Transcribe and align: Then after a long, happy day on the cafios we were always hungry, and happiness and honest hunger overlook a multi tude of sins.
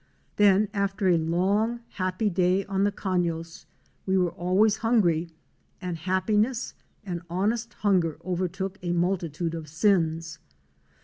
Then 0.37 0.67
after 0.73 1.07
a 1.09 1.17
long, 1.19 1.81
happy 1.89 2.31
day 2.31 2.65
on 2.65 2.85
the 2.85 2.91
cafios 2.91 3.67
we 4.07 4.17
were 4.17 4.31
always 4.31 4.77
hungry, 4.77 5.29
and 5.79 5.95
happiness 5.95 6.73
and 7.05 7.21
honest 7.29 7.75
hunger 7.75 8.17
overlook 8.23 8.79
a 8.81 8.93
multi 8.93 9.29
tude 9.29 9.53
of 9.53 9.67
sins. 9.67 10.39